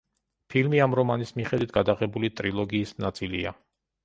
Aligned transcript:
ფილმი 0.53 0.79
ამ 0.85 0.95
რომანის 0.99 1.33
მიხედვით 1.41 1.75
გადაღებული 1.77 2.33
ტრილოგიის 2.41 2.97
ნაწილია. 3.07 3.55